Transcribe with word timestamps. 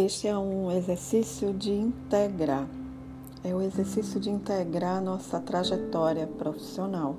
Este 0.00 0.28
é 0.28 0.38
um 0.38 0.72
exercício 0.72 1.52
de 1.52 1.70
integrar, 1.72 2.66
é 3.44 3.54
o 3.54 3.60
exercício 3.60 4.18
de 4.18 4.30
integrar 4.30 4.98
nossa 5.02 5.38
trajetória 5.38 6.26
profissional. 6.26 7.18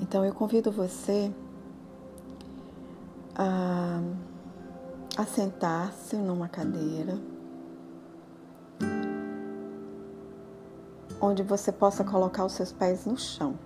Então 0.00 0.24
eu 0.24 0.32
convido 0.32 0.70
você 0.70 1.32
a, 3.34 4.00
a 5.16 5.24
sentar-se 5.24 6.14
numa 6.14 6.48
cadeira 6.48 7.18
onde 11.20 11.42
você 11.42 11.72
possa 11.72 12.04
colocar 12.04 12.44
os 12.44 12.52
seus 12.52 12.70
pés 12.70 13.04
no 13.04 13.18
chão. 13.18 13.58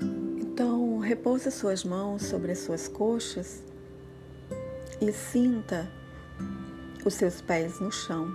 Então, 0.00 0.98
repouse 0.98 1.52
suas 1.52 1.84
mãos 1.84 2.24
sobre 2.24 2.50
as 2.50 2.58
suas 2.58 2.88
coxas 2.88 3.62
e 5.00 5.12
sinta 5.12 5.88
os 7.04 7.14
seus 7.14 7.40
pés 7.40 7.78
no 7.80 7.92
chão. 7.92 8.34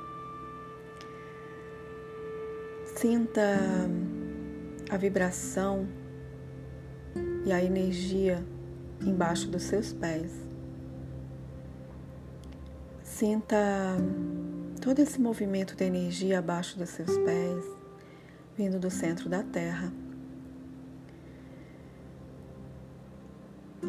Sinta 2.95 3.57
a 4.89 4.97
vibração 4.97 5.87
e 7.45 7.51
a 7.51 7.63
energia 7.63 8.45
embaixo 9.01 9.47
dos 9.49 9.63
seus 9.63 9.91
pés. 9.91 10.31
Sinta 13.03 13.57
todo 14.81 14.99
esse 14.99 15.19
movimento 15.19 15.75
de 15.75 15.83
energia 15.83 16.39
abaixo 16.39 16.77
dos 16.77 16.89
seus 16.89 17.17
pés, 17.19 17.65
vindo 18.55 18.79
do 18.79 18.89
centro 18.89 19.29
da 19.29 19.43
Terra. 19.43 19.91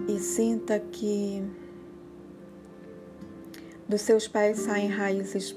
E 0.09 0.19
sinta 0.19 0.81
que 0.81 1.43
dos 3.93 4.01
seus 4.01 4.27
pés 4.27 4.61
saem 4.61 4.89
raízes 4.89 5.55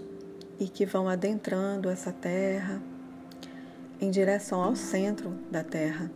e 0.59 0.67
que 0.67 0.85
vão 0.85 1.07
adentrando 1.07 1.89
essa 1.89 2.11
terra 2.11 2.81
em 4.01 4.11
direção 4.11 4.61
ao 4.61 4.75
centro 4.75 5.29
da 5.49 5.63
terra. 5.63 6.11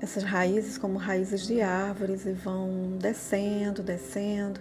Essas 0.00 0.22
raízes, 0.22 0.78
como 0.78 0.96
raízes 0.96 1.46
de 1.46 1.60
árvores, 1.60 2.24
e 2.24 2.32
vão 2.32 2.96
descendo, 2.98 3.82
descendo, 3.82 4.58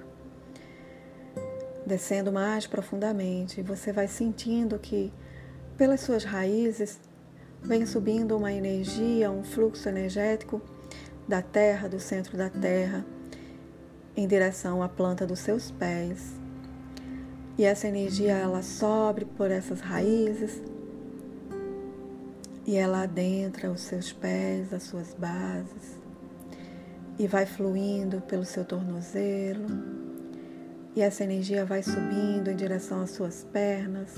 descendo 1.85 2.33
mais 2.33 2.67
profundamente. 2.67 3.61
E 3.61 3.63
você 3.63 3.93
vai 3.93 4.09
sentindo 4.09 4.77
que, 4.77 5.13
pelas 5.77 6.01
suas 6.01 6.25
raízes, 6.25 6.99
vem 7.63 7.85
subindo 7.85 8.35
uma 8.35 8.51
energia, 8.51 9.31
um 9.31 9.41
fluxo 9.45 9.87
energético 9.87 10.61
da 11.25 11.41
terra, 11.41 11.87
do 11.87 11.97
centro 11.97 12.35
da 12.35 12.49
terra 12.49 13.05
em 14.19 14.27
direção 14.27 14.83
à 14.83 14.89
planta 14.89 15.25
dos 15.25 15.39
seus 15.39 15.71
pés. 15.71 16.35
E 17.57 17.63
essa 17.63 17.87
energia 17.87 18.33
ela 18.33 18.61
sobe 18.61 19.23
por 19.23 19.49
essas 19.49 19.79
raízes 19.79 20.61
e 22.67 22.75
ela 22.75 23.03
adentra 23.03 23.71
os 23.71 23.79
seus 23.79 24.11
pés, 24.11 24.73
as 24.73 24.83
suas 24.83 25.13
bases 25.13 25.97
e 27.17 27.27
vai 27.27 27.45
fluindo 27.45 28.19
pelo 28.21 28.43
seu 28.43 28.65
tornozelo. 28.65 29.67
E 30.95 31.01
essa 31.01 31.23
energia 31.23 31.63
vai 31.63 31.81
subindo 31.81 32.49
em 32.49 32.55
direção 32.57 33.01
às 33.01 33.11
suas 33.11 33.45
pernas, 33.53 34.15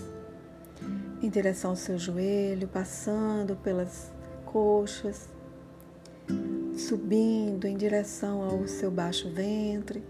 em 1.22 1.30
direção 1.30 1.72
ao 1.72 1.76
seu 1.76 2.00
joelho, 2.00 2.68
passando 2.68 3.56
pelas 3.56 4.12
coxas, 4.46 5.30
subindo 6.92 7.66
em 7.68 7.78
direção 7.78 8.44
ao 8.44 8.68
seu 8.68 8.92
baixo 8.92 9.30
ventre, 9.30 10.04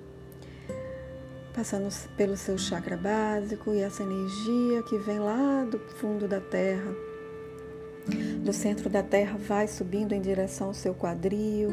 passando 1.53 1.87
pelo 2.17 2.35
seu 2.35 2.57
chakra 2.57 2.97
básico 2.97 3.71
e 3.71 3.81
essa 3.81 4.01
energia 4.01 4.81
que 4.89 4.97
vem 4.97 5.19
lá 5.19 5.63
do 5.63 5.77
fundo 5.77 6.27
da 6.27 6.41
terra, 6.41 6.91
do 8.43 8.51
centro 8.51 8.89
da 8.89 9.03
terra, 9.03 9.37
vai 9.37 9.67
subindo 9.67 10.13
em 10.13 10.21
direção 10.21 10.69
ao 10.69 10.73
seu 10.73 10.95
quadril, 10.95 11.69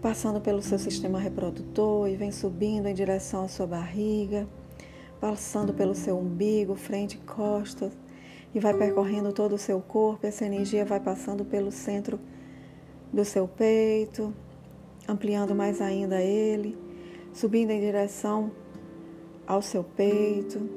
passando 0.00 0.40
pelo 0.40 0.62
seu 0.62 0.78
sistema 0.78 1.20
reprodutor 1.20 2.08
e 2.08 2.16
vem 2.16 2.32
subindo 2.32 2.86
em 2.86 2.94
direção 2.94 3.44
à 3.44 3.48
sua 3.48 3.66
barriga, 3.66 4.48
passando 5.20 5.74
pelo 5.74 5.94
seu 5.94 6.18
umbigo, 6.18 6.74
frente 6.76 7.16
e 7.16 7.26
costas 7.30 7.92
e 8.54 8.58
vai 8.58 8.72
percorrendo 8.72 9.34
todo 9.34 9.54
o 9.54 9.58
seu 9.58 9.82
corpo. 9.82 10.26
Essa 10.26 10.46
energia 10.46 10.82
vai 10.82 10.98
passando 10.98 11.44
pelo 11.44 11.70
centro 11.70 12.18
do 13.12 13.24
seu 13.24 13.46
peito, 13.46 14.32
ampliando 15.06 15.54
mais 15.54 15.80
ainda 15.80 16.20
ele, 16.20 16.78
subindo 17.32 17.70
em 17.70 17.80
direção 17.80 18.50
ao 19.46 19.60
seu 19.60 19.84
peito. 19.84 20.68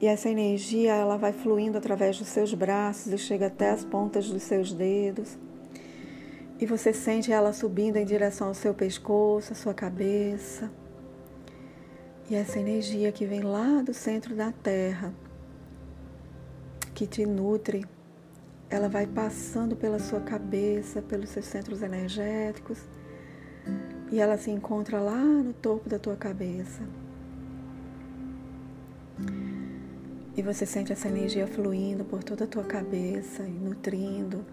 E 0.00 0.06
essa 0.06 0.28
energia 0.28 0.94
ela 0.94 1.16
vai 1.16 1.32
fluindo 1.32 1.76
através 1.76 2.18
dos 2.18 2.28
seus 2.28 2.54
braços 2.54 3.12
e 3.12 3.18
chega 3.18 3.46
até 3.46 3.70
as 3.70 3.84
pontas 3.84 4.28
dos 4.30 4.42
seus 4.42 4.72
dedos. 4.72 5.36
E 6.60 6.66
você 6.66 6.92
sente 6.92 7.32
ela 7.32 7.52
subindo 7.52 7.96
em 7.96 8.04
direção 8.04 8.48
ao 8.48 8.54
seu 8.54 8.74
pescoço, 8.74 9.52
à 9.52 9.56
sua 9.56 9.74
cabeça. 9.74 10.70
E 12.30 12.34
essa 12.34 12.58
energia 12.58 13.10
que 13.10 13.24
vem 13.24 13.40
lá 13.40 13.80
do 13.82 13.94
centro 13.94 14.34
da 14.34 14.52
terra, 14.52 15.14
que 16.94 17.06
te 17.06 17.24
nutre, 17.24 17.86
ela 18.70 18.88
vai 18.88 19.06
passando 19.06 19.74
pela 19.74 19.98
sua 19.98 20.20
cabeça, 20.20 21.00
pelos 21.00 21.30
seus 21.30 21.46
centros 21.46 21.82
energéticos 21.82 22.78
e 24.10 24.20
ela 24.20 24.36
se 24.36 24.50
encontra 24.50 25.00
lá 25.00 25.22
no 25.22 25.52
topo 25.52 25.88
da 25.88 25.98
tua 25.98 26.16
cabeça. 26.16 26.82
E 30.36 30.42
você 30.42 30.64
sente 30.64 30.92
essa 30.92 31.08
energia 31.08 31.46
fluindo 31.46 32.04
por 32.04 32.22
toda 32.22 32.44
a 32.44 32.46
tua 32.46 32.64
cabeça 32.64 33.42
e 33.42 33.50
nutrindo, 33.50 34.44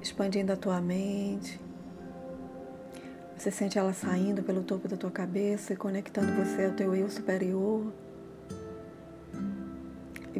expandindo 0.00 0.52
a 0.52 0.56
tua 0.56 0.80
mente. 0.80 1.60
Você 3.36 3.50
sente 3.50 3.78
ela 3.78 3.92
saindo 3.92 4.42
pelo 4.42 4.62
topo 4.62 4.88
da 4.88 4.96
tua 4.96 5.10
cabeça 5.10 5.72
e 5.72 5.76
conectando 5.76 6.32
você 6.32 6.66
ao 6.66 6.72
teu 6.72 6.94
eu 6.94 7.08
superior. 7.10 7.92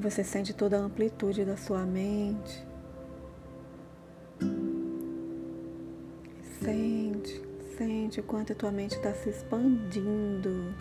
Você 0.01 0.25
sente 0.25 0.55
toda 0.55 0.79
a 0.79 0.81
amplitude 0.81 1.45
da 1.45 1.59
sua 1.59 1.85
mente. 1.85 2.67
Sente, 6.63 7.43
sente 7.77 8.19
o 8.19 8.23
quanto 8.23 8.55
a 8.55 8.57
tua 8.57 8.73
mente 8.73 8.97
está 8.97 9.13
se 9.13 9.29
expandindo. 9.29 10.75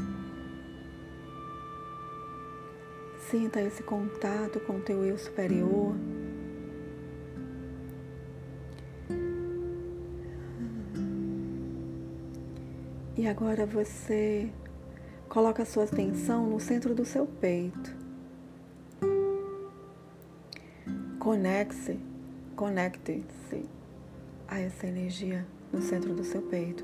Sinta 3.29 3.62
esse 3.62 3.84
contato 3.84 4.62
com 4.62 4.78
o 4.78 4.81
teu 4.81 5.03
eu 5.03 5.18
superior. 5.18 5.97
E 13.18 13.28
agora 13.28 13.66
você 13.66 14.50
coloca 15.28 15.63
a 15.63 15.66
sua 15.66 15.84
atenção 15.84 16.50
no 16.50 16.59
centro 16.59 16.96
do 16.96 17.03
seu 17.03 17.28
peito. 17.28 17.98
Conecte-se, 21.29 22.00
conecte-se 22.56 23.63
a 24.47 24.59
essa 24.62 24.88
energia 24.88 25.45
no 25.72 25.79
centro 25.79 26.12
do 26.16 26.23
seu 26.23 26.41
peito. 26.41 26.84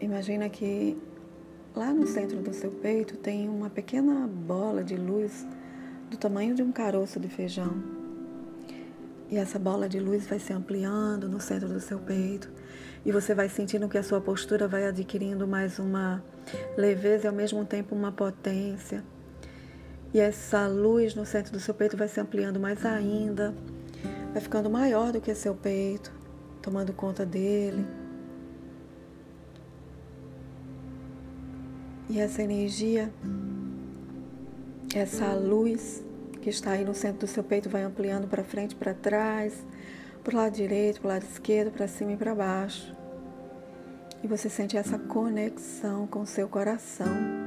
Imagina 0.00 0.48
que 0.48 0.98
lá 1.72 1.92
no 1.92 2.04
centro 2.04 2.38
do 2.38 2.52
seu 2.52 2.72
peito 2.72 3.16
tem 3.16 3.48
uma 3.48 3.70
pequena 3.70 4.26
bola 4.26 4.82
de 4.82 4.96
luz 4.96 5.46
do 6.10 6.16
tamanho 6.16 6.52
de 6.52 6.64
um 6.64 6.72
caroço 6.72 7.20
de 7.20 7.28
feijão. 7.28 7.80
E 9.30 9.36
essa 9.36 9.56
bola 9.56 9.88
de 9.88 10.00
luz 10.00 10.26
vai 10.26 10.40
se 10.40 10.52
ampliando 10.52 11.28
no 11.28 11.40
centro 11.40 11.68
do 11.68 11.78
seu 11.78 12.00
peito 12.00 12.50
e 13.06 13.12
você 13.12 13.36
vai 13.36 13.48
sentindo 13.48 13.88
que 13.88 13.98
a 13.98 14.02
sua 14.02 14.20
postura 14.20 14.66
vai 14.66 14.84
adquirindo 14.88 15.46
mais 15.46 15.78
uma 15.78 16.24
leveza 16.76 17.26
e 17.26 17.28
ao 17.28 17.34
mesmo 17.34 17.64
tempo 17.64 17.94
uma 17.94 18.10
potência. 18.10 19.04
E 20.12 20.18
essa 20.18 20.66
luz 20.66 21.14
no 21.14 21.24
centro 21.24 21.52
do 21.52 21.60
seu 21.60 21.72
peito 21.72 21.96
vai 21.96 22.08
se 22.08 22.20
ampliando 22.20 22.58
mais 22.58 22.84
ainda, 22.84 23.54
vai 24.32 24.42
ficando 24.42 24.68
maior 24.68 25.12
do 25.12 25.20
que 25.20 25.32
seu 25.34 25.54
peito, 25.54 26.12
tomando 26.60 26.92
conta 26.92 27.24
dele. 27.24 27.86
E 32.08 32.18
essa 32.18 32.42
energia, 32.42 33.12
essa 34.92 35.32
luz 35.32 36.02
que 36.42 36.50
está 36.50 36.72
aí 36.72 36.84
no 36.84 36.94
centro 36.94 37.20
do 37.20 37.26
seu 37.28 37.44
peito 37.44 37.68
vai 37.68 37.84
ampliando 37.84 38.26
para 38.26 38.42
frente, 38.42 38.74
para 38.74 38.92
trás, 38.92 39.64
para 40.24 40.34
o 40.34 40.36
lado 40.36 40.52
direito, 40.52 41.00
para 41.00 41.06
o 41.06 41.12
lado 41.12 41.22
esquerdo, 41.22 41.70
para 41.70 41.86
cima 41.86 42.12
e 42.12 42.16
para 42.16 42.34
baixo. 42.34 42.96
E 44.24 44.26
você 44.26 44.48
sente 44.48 44.76
essa 44.76 44.98
conexão 44.98 46.06
com 46.08 46.22
o 46.22 46.26
seu 46.26 46.48
coração. 46.48 47.39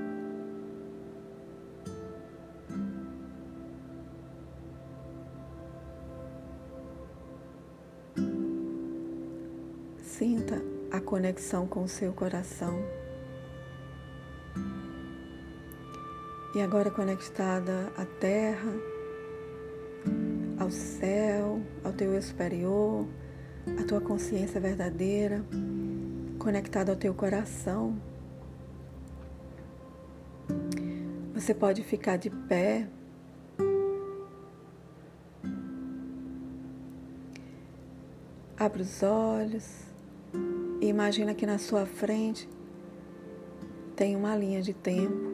Conexão 11.14 11.68
com 11.68 11.84
o 11.84 11.88
seu 11.88 12.12
coração. 12.12 12.84
E 16.56 16.60
agora 16.60 16.90
conectada 16.90 17.94
à 17.96 18.04
terra, 18.04 18.74
ao 20.58 20.72
céu, 20.72 21.62
ao 21.84 21.94
teu 21.94 22.16
eu 22.16 22.22
superior, 22.24 23.06
à 23.80 23.84
tua 23.84 24.02
consciência 24.02 24.60
verdadeira, 24.60 25.46
conectada 26.40 26.92
ao 26.92 26.98
teu 26.98 27.14
coração. 27.14 27.96
Você 31.36 31.54
pode 31.54 31.84
ficar 31.84 32.18
de 32.18 32.32
pé. 32.32 32.88
Abre 38.58 38.82
os 38.82 39.04
olhos 39.04 39.93
e 40.84 40.88
imagina 40.90 41.34
que 41.34 41.46
na 41.46 41.58
sua 41.58 41.86
frente 41.86 42.50
tem 43.96 44.16
uma 44.16 44.36
linha 44.36 44.62
de 44.62 44.74
tempo. 44.74 45.34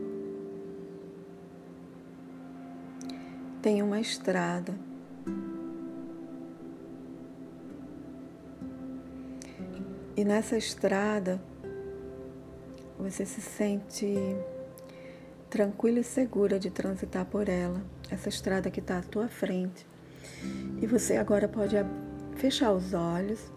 tem 3.61 3.81
uma 3.83 3.99
estrada. 3.99 4.73
E 10.15 10.23
nessa 10.23 10.57
estrada 10.57 11.41
você 12.97 13.25
se 13.25 13.41
sente 13.41 14.15
tranquila 15.49 15.99
e 15.99 16.03
segura 16.03 16.59
de 16.59 16.69
transitar 16.69 17.25
por 17.25 17.49
ela, 17.49 17.81
essa 18.09 18.29
estrada 18.29 18.69
que 18.69 18.79
está 18.79 18.99
à 18.99 19.01
tua 19.01 19.27
frente. 19.27 19.85
E 20.81 20.85
você 20.85 21.17
agora 21.17 21.47
pode 21.47 21.75
fechar 22.35 22.71
os 22.71 22.93
olhos 22.93 23.51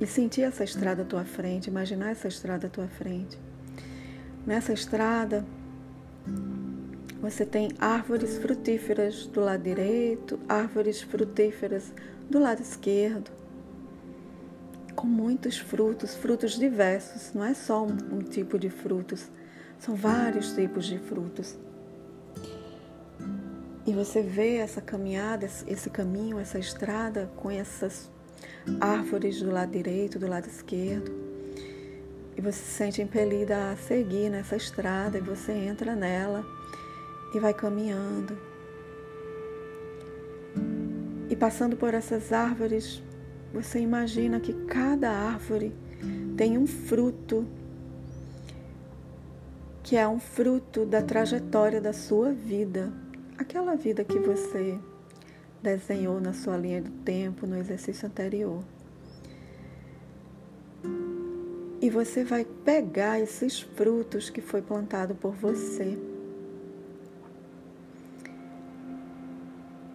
e 0.00 0.06
sentir 0.06 0.42
essa 0.42 0.64
estrada 0.64 1.02
à 1.02 1.04
tua 1.04 1.24
frente, 1.24 1.68
imaginar 1.68 2.10
essa 2.10 2.26
estrada 2.26 2.66
à 2.66 2.70
tua 2.70 2.88
frente. 2.88 3.38
Nessa 4.46 4.72
estrada, 4.72 5.44
você 7.20 7.44
tem 7.44 7.70
árvores 7.78 8.38
frutíferas 8.38 9.26
do 9.26 9.40
lado 9.40 9.62
direito, 9.62 10.40
árvores 10.48 11.02
frutíferas 11.02 11.92
do 12.30 12.38
lado 12.38 12.62
esquerdo, 12.62 13.30
com 14.96 15.06
muitos 15.06 15.58
frutos, 15.58 16.14
frutos 16.14 16.58
diversos, 16.58 17.32
não 17.34 17.44
é 17.44 17.54
só 17.54 17.84
um, 17.84 17.96
um 18.12 18.18
tipo 18.20 18.58
de 18.58 18.70
frutos, 18.70 19.30
são 19.78 19.94
vários 19.94 20.52
tipos 20.52 20.86
de 20.86 20.98
frutos. 20.98 21.58
E 23.86 23.92
você 23.92 24.22
vê 24.22 24.56
essa 24.56 24.80
caminhada, 24.80 25.46
esse 25.66 25.90
caminho, 25.90 26.38
essa 26.38 26.58
estrada 26.58 27.30
com 27.36 27.50
essas 27.50 28.10
árvores 28.80 29.40
do 29.42 29.50
lado 29.50 29.72
direito, 29.72 30.18
do 30.18 30.28
lado 30.28 30.46
esquerdo. 30.46 31.10
E 32.36 32.40
você 32.40 32.58
se 32.58 32.72
sente 32.72 33.02
impelida 33.02 33.70
a 33.70 33.76
seguir 33.76 34.30
nessa 34.30 34.56
estrada 34.56 35.18
e 35.18 35.20
você 35.20 35.52
entra 35.52 35.94
nela 35.94 36.44
e 37.34 37.38
vai 37.38 37.52
caminhando. 37.52 38.36
E 41.28 41.36
passando 41.36 41.76
por 41.76 41.94
essas 41.94 42.32
árvores, 42.32 43.02
você 43.52 43.78
imagina 43.78 44.40
que 44.40 44.52
cada 44.66 45.10
árvore 45.10 45.72
tem 46.36 46.56
um 46.56 46.66
fruto 46.66 47.46
que 49.82 49.96
é 49.96 50.06
um 50.06 50.20
fruto 50.20 50.86
da 50.86 51.02
trajetória 51.02 51.80
da 51.80 51.92
sua 51.92 52.32
vida, 52.32 52.92
aquela 53.36 53.74
vida 53.74 54.04
que 54.04 54.18
você 54.18 54.78
desenhou 55.62 56.20
na 56.20 56.32
sua 56.32 56.56
linha 56.56 56.80
do 56.80 56.90
tempo 56.90 57.46
no 57.46 57.56
exercício 57.56 58.06
anterior. 58.06 58.62
E 61.82 61.88
você 61.88 62.24
vai 62.24 62.44
pegar 62.44 63.20
esses 63.20 63.60
frutos 63.60 64.28
que 64.28 64.40
foi 64.40 64.60
plantado 64.60 65.14
por 65.14 65.32
você 65.32 65.98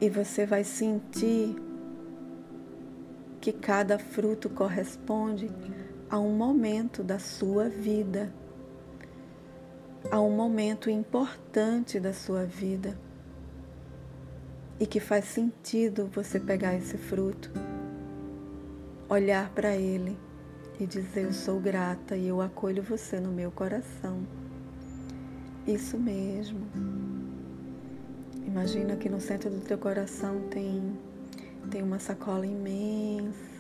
e 0.02 0.10
você 0.10 0.46
vai 0.46 0.64
sentir 0.64 1.56
que 3.40 3.52
cada 3.52 4.00
fruto 4.00 4.50
corresponde 4.50 5.50
a 6.10 6.20
um 6.20 6.36
momento 6.36 7.04
da 7.04 7.20
sua 7.20 7.70
vida, 7.70 8.34
a 10.12 10.20
um 10.20 10.32
momento 10.32 10.90
importante 10.90 12.00
da 12.00 12.14
sua 12.14 12.46
vida 12.46 13.05
e 14.80 14.86
que 14.86 15.00
faz 15.00 15.26
sentido 15.26 16.10
você 16.14 16.40
pegar 16.40 16.76
esse 16.76 16.98
fruto, 16.98 17.52
olhar 19.10 19.50
para 19.52 19.76
ele 19.76 20.18
e 20.80 20.86
dizer: 20.86 21.26
Eu 21.26 21.34
sou 21.34 21.60
grata 21.60 22.16
e 22.16 22.28
eu 22.28 22.42
acolho 22.42 22.84
você 22.84 23.20
no 23.20 23.32
meu 23.32 23.52
coração. 23.52 24.26
Isso 25.66 25.98
mesmo. 25.98 26.60
Imagina 28.46 28.96
que 28.96 29.10
no 29.10 29.20
centro 29.20 29.50
do 29.50 29.62
teu 29.62 29.78
coração 29.78 30.42
tem, 30.50 30.98
tem 31.72 31.82
uma 31.82 32.00
sacola 32.00 32.46
imensa 32.46 33.56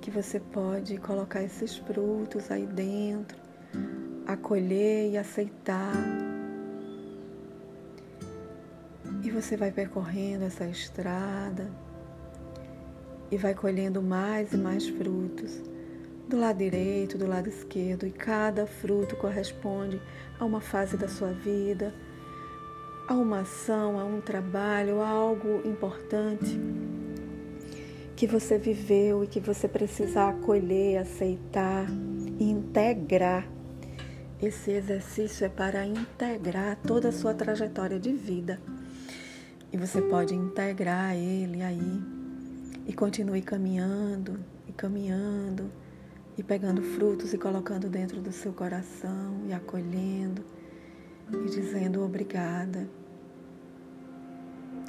que 0.00 0.10
você 0.10 0.40
pode 0.40 0.96
colocar 0.98 1.42
esses 1.42 1.76
frutos 1.76 2.50
aí 2.50 2.66
dentro, 2.66 3.38
acolher 4.26 5.10
e 5.10 5.16
aceitar. 5.16 5.92
Você 9.32 9.56
vai 9.56 9.72
percorrendo 9.72 10.44
essa 10.44 10.64
estrada 10.66 11.70
e 13.30 13.36
vai 13.36 13.54
colhendo 13.54 14.02
mais 14.02 14.52
e 14.52 14.56
mais 14.56 14.86
frutos 14.86 15.60
do 16.28 16.38
lado 16.38 16.58
direito, 16.58 17.18
do 17.18 17.26
lado 17.26 17.48
esquerdo, 17.48 18.06
e 18.06 18.10
cada 18.12 18.66
fruto 18.66 19.16
corresponde 19.16 20.00
a 20.38 20.44
uma 20.44 20.60
fase 20.60 20.96
da 20.96 21.08
sua 21.08 21.32
vida 21.32 21.92
a 23.08 23.14
uma 23.14 23.40
ação, 23.40 23.98
a 23.98 24.04
um 24.04 24.20
trabalho, 24.20 25.00
a 25.00 25.08
algo 25.08 25.60
importante 25.66 26.58
que 28.16 28.26
você 28.26 28.58
viveu 28.58 29.24
e 29.24 29.26
que 29.26 29.40
você 29.40 29.66
precisa 29.66 30.28
acolher, 30.28 30.98
aceitar 30.98 31.86
e 32.38 32.50
integrar. 32.50 33.46
Esse 34.40 34.70
exercício 34.70 35.44
é 35.44 35.48
para 35.48 35.84
integrar 35.86 36.76
toda 36.76 37.08
a 37.08 37.12
sua 37.12 37.34
trajetória 37.34 37.98
de 37.98 38.12
vida. 38.12 38.60
E 39.72 39.76
você 39.76 40.02
pode 40.02 40.34
integrar 40.34 41.16
ele 41.16 41.62
aí 41.62 42.02
e 42.86 42.92
continue 42.92 43.40
caminhando 43.40 44.38
e 44.68 44.72
caminhando 44.72 45.70
e 46.36 46.42
pegando 46.42 46.82
frutos 46.82 47.32
e 47.32 47.38
colocando 47.38 47.88
dentro 47.88 48.20
do 48.20 48.32
seu 48.32 48.52
coração 48.52 49.42
e 49.48 49.52
acolhendo 49.52 50.44
e 51.32 51.48
dizendo 51.48 52.04
obrigada. 52.04 52.86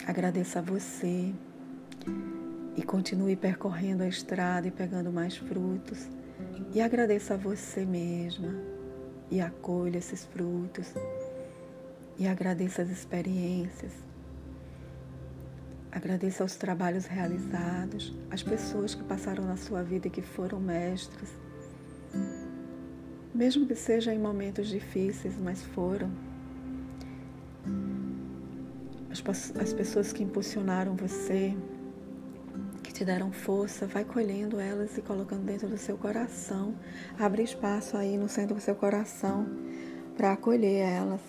Agradeça 0.06 0.60
a 0.60 0.62
você 0.62 1.34
e 2.76 2.84
continue 2.84 3.38
percorrendo 3.38 4.04
a 4.04 4.08
estrada 4.08 4.68
e 4.68 4.72
pegando 4.72 5.14
mais 5.14 5.38
frutos. 5.38 6.10
E 6.74 6.82
agradeça 6.82 7.36
a 7.36 7.38
você 7.38 7.86
mesma 7.86 8.54
e 9.32 9.40
acolha 9.40 9.98
esses 9.98 10.26
frutos. 10.26 10.94
E 12.20 12.28
agradeça 12.28 12.82
as 12.82 12.90
experiências. 12.90 14.13
Agradeça 15.96 16.44
os 16.44 16.56
trabalhos 16.56 17.06
realizados, 17.06 18.16
as 18.32 18.42
pessoas 18.42 18.96
que 18.96 19.04
passaram 19.04 19.46
na 19.46 19.56
sua 19.56 19.84
vida 19.84 20.08
e 20.08 20.10
que 20.10 20.24
foram 20.24 20.60
mestres. 20.60 21.30
Mesmo 23.32 23.68
que 23.68 23.76
seja 23.76 24.12
em 24.12 24.18
momentos 24.18 24.70
difíceis, 24.70 25.38
mas 25.38 25.62
foram 25.62 26.12
as, 29.12 29.56
as 29.56 29.72
pessoas 29.72 30.12
que 30.12 30.24
impulsionaram 30.24 30.96
você, 30.96 31.56
que 32.82 32.92
te 32.92 33.06
deram 33.06 33.32
força, 33.32 33.86
vai 33.86 34.04
colhendo 34.04 34.60
elas 34.60 34.98
e 34.98 35.02
colocando 35.04 35.44
dentro 35.46 35.68
do 35.68 35.78
seu 35.78 35.96
coração. 35.96 36.74
Abre 37.20 37.44
espaço 37.44 37.96
aí 37.96 38.18
no 38.18 38.28
centro 38.28 38.56
do 38.56 38.62
seu 38.62 38.74
coração 38.74 39.46
para 40.18 40.32
acolher 40.32 40.80
elas. 40.80 41.22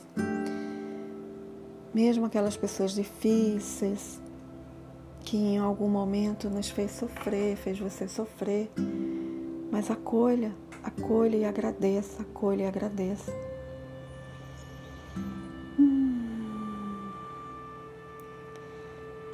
Mesmo 1.93 2.25
aquelas 2.25 2.57
pessoas 2.57 2.95
difíceis, 2.95 4.24
que 5.25 5.37
em 5.37 5.59
algum 5.59 5.89
momento 5.89 6.51
nos 6.51 6.69
fez 6.69 6.91
sofrer, 6.93 7.57
fez 7.57 7.79
você 7.79 8.07
sofrer, 8.07 8.71
mas 9.71 9.91
acolha, 9.91 10.55
acolha 10.83 11.37
e 11.37 11.45
agradeça, 11.45 12.23
acolha 12.23 12.65
e 12.65 12.67
agradeça. 12.67 13.33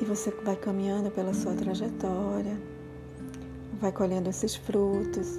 E 0.00 0.04
você 0.04 0.30
vai 0.30 0.56
caminhando 0.56 1.10
pela 1.10 1.34
sua 1.34 1.54
trajetória, 1.54 2.58
vai 3.80 3.92
colhendo 3.92 4.30
esses 4.30 4.54
frutos 4.54 5.38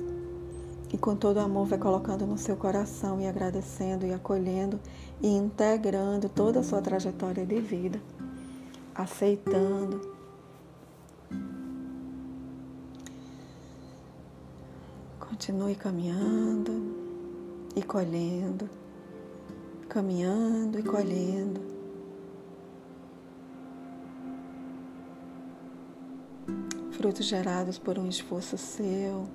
e 0.93 0.98
com 0.98 1.15
todo 1.15 1.39
amor 1.39 1.65
vai 1.65 1.79
colocando 1.79 2.27
no 2.27 2.38
seu 2.38 2.58
coração 2.58 3.22
e 3.22 3.27
agradecendo 3.27 4.05
e 4.05 4.13
acolhendo 4.13 4.79
e 5.22 5.27
integrando 5.27 6.27
toda 6.27 6.60
a 6.60 6.63
sua 6.63 6.81
trajetória 6.81 7.46
de 7.46 7.62
vida, 7.62 8.01
aceitando. 8.93 10.21
Continue 15.41 15.74
caminhando 15.74 16.71
e 17.75 17.81
colhendo, 17.81 18.69
caminhando 19.89 20.77
e 20.77 20.83
colhendo. 20.83 21.60
Frutos 26.91 27.25
gerados 27.25 27.79
por 27.79 27.98
um 27.98 28.07
esforço 28.07 28.55
seu. 28.55 29.27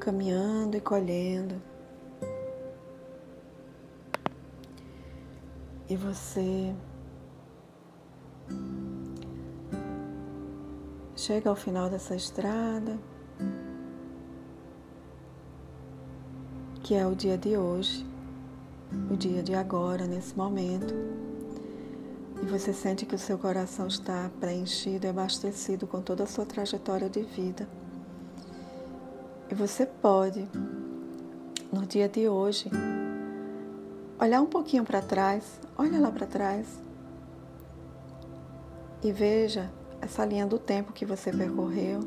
Caminhando 0.00 0.76
e 0.76 0.80
colhendo. 0.80 1.62
E 5.88 5.96
você 5.96 6.74
chega 11.26 11.50
ao 11.50 11.56
final 11.56 11.90
dessa 11.90 12.14
estrada, 12.14 12.96
que 16.84 16.94
é 16.94 17.04
o 17.04 17.16
dia 17.16 17.36
de 17.36 17.56
hoje, 17.56 18.06
o 19.10 19.16
dia 19.16 19.42
de 19.42 19.52
agora, 19.52 20.06
nesse 20.06 20.36
momento. 20.36 20.94
E 22.40 22.46
você 22.46 22.72
sente 22.72 23.04
que 23.04 23.16
o 23.16 23.18
seu 23.18 23.36
coração 23.36 23.88
está 23.88 24.30
preenchido 24.38 25.04
e 25.04 25.10
abastecido 25.10 25.84
com 25.84 26.00
toda 26.00 26.22
a 26.22 26.26
sua 26.28 26.46
trajetória 26.46 27.10
de 27.10 27.22
vida. 27.22 27.68
E 29.50 29.54
você 29.54 29.84
pode, 29.84 30.46
no 31.72 31.84
dia 31.84 32.08
de 32.08 32.28
hoje, 32.28 32.70
olhar 34.20 34.40
um 34.40 34.46
pouquinho 34.46 34.84
para 34.84 35.02
trás, 35.02 35.58
olha 35.76 35.98
lá 35.98 36.12
para 36.12 36.26
trás 36.28 36.68
e 39.02 39.10
veja 39.10 39.68
essa 40.06 40.24
linha 40.24 40.46
do 40.46 40.58
tempo 40.58 40.92
que 40.92 41.04
você 41.04 41.30
percorreu 41.30 42.00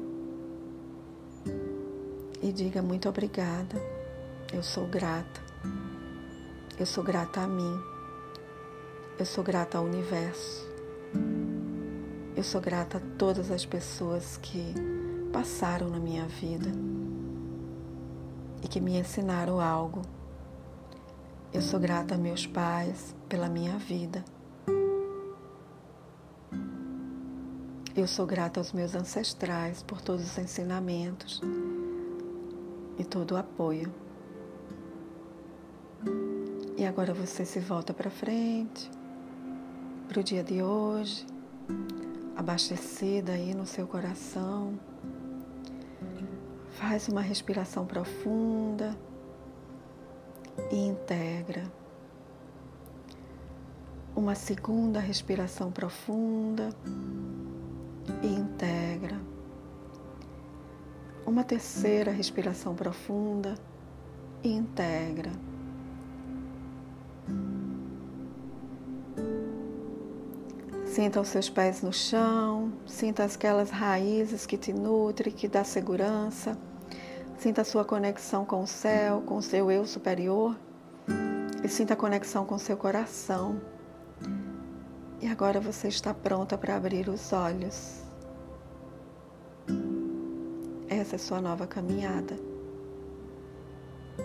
e 2.42 2.52
diga 2.52 2.82
muito 2.82 3.08
obrigada. 3.08 3.76
Eu 4.54 4.64
sou 4.64 4.88
grata. 4.88 5.42
Eu 6.80 6.86
sou 6.86 7.04
grata 7.04 7.42
a 7.42 7.48
mim. 7.48 7.78
Eu 9.20 9.26
sou 9.26 9.44
grata 9.44 9.78
ao 9.78 9.84
universo. 9.84 10.68
Eu 12.36 12.44
sou 12.44 12.62
grata 12.62 12.98
a 12.98 13.02
todas 13.18 13.52
as 13.52 13.66
pessoas 13.66 14.38
que 14.38 14.74
passaram 15.34 15.90
na 15.90 16.00
minha 16.00 16.26
vida 16.26 16.72
e 18.64 18.68
que 18.68 18.80
me 18.80 18.98
ensinaram 18.98 19.60
algo 19.60 20.02
eu 21.52 21.64
sou 21.64 21.80
grata 21.80 22.14
a 22.14 22.18
meus 22.18 22.46
pais 22.46 23.16
pela 23.28 23.50
minha 23.50 23.76
vida. 23.78 24.24
Eu 28.00 28.08
sou 28.08 28.26
grata 28.26 28.62
aos 28.62 28.72
meus 28.72 28.96
ancestrais 28.96 29.84
por 29.84 30.00
todos 30.00 30.24
os 30.24 30.38
ensinamentos 30.38 31.42
e 32.98 33.04
todo 33.04 33.34
o 33.34 33.36
apoio. 33.38 33.94
E 36.78 36.86
agora 36.86 37.14
você 37.14 37.44
se 37.44 37.60
volta 37.60 37.94
para 37.94 38.10
frente, 38.10 38.90
para 40.08 40.22
o 40.22 40.24
dia 40.24 40.42
de 40.42 40.64
hoje, 40.64 41.28
abastecida 42.38 43.34
aí 43.34 43.54
no 43.54 43.66
seu 43.66 43.86
coração. 43.86 44.80
Faz 46.70 47.10
uma 47.10 47.20
respiração 47.20 47.86
profunda 47.86 48.98
e 50.72 50.88
integra. 50.88 51.70
Uma 54.16 54.36
segunda 54.36 55.02
respiração 55.02 55.70
profunda 55.70 56.70
e 58.22 58.28
integra. 58.28 59.20
Uma 61.26 61.44
terceira 61.44 62.12
respiração 62.12 62.76
profunda 62.76 63.56
e 64.44 64.52
integra. 64.52 65.32
Sinta 70.86 71.22
os 71.22 71.28
seus 71.28 71.50
pés 71.50 71.82
no 71.82 71.94
chão, 71.94 72.74
sinta 72.86 73.24
aquelas 73.24 73.70
raízes 73.70 74.46
que 74.46 74.58
te 74.58 74.74
nutrem, 74.74 75.34
que 75.34 75.48
dá 75.48 75.64
segurança. 75.64 76.58
Sinta 77.38 77.62
a 77.62 77.66
sua 77.66 77.86
conexão 77.86 78.44
com 78.44 78.64
o 78.64 78.68
céu, 78.68 79.22
com 79.26 79.38
o 79.38 79.42
seu 79.42 79.72
eu 79.72 79.86
superior 79.86 80.58
e 81.64 81.68
sinta 81.68 81.94
a 81.94 81.98
conexão 81.98 82.46
com 82.46 82.56
o 82.56 82.60
seu 82.60 82.76
coração. 82.76 83.62
E 85.22 85.28
agora 85.28 85.60
você 85.60 85.90
está 85.90 86.14
pronta 86.14 86.58
para 86.58 86.76
abrir 86.76 87.10
os 87.10 87.34
olhos. 87.34 88.02
Essa 90.88 91.16
é 91.16 91.20
sua 91.20 91.42
nova 91.42 91.68
caminhada, 91.68 92.36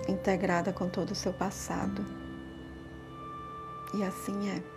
integrada 0.08 0.72
com 0.72 0.88
todo 0.88 1.10
o 1.10 1.14
seu 1.14 1.32
passado. 1.32 2.04
E 3.92 4.02
assim 4.02 4.48
é. 4.50 4.73